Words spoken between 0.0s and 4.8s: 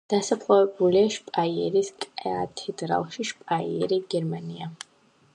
დასაფლავებულია შპაიერის კათედრალში, შპაიერი, გერმანია.